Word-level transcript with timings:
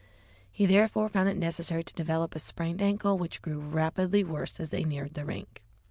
He 0.51 0.65
therefore 0.65 1.09
found 1.09 1.29
it 1.29 1.37
necessary 1.37 1.83
to 1.83 1.93
develop 1.93 2.33
a 2.35 2.39
sprained 2.39 2.81
ankle, 2.81 3.19
which 3.19 3.43
grew 3.43 3.59
rapidly 3.59 4.23
worse 4.23 4.59
as 4.59 4.69
they 4.69 4.83
neared 4.83 5.13
the 5.13 5.25
rink. 5.25 5.61